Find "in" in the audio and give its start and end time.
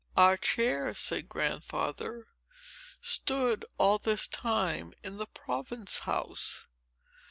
5.03-5.17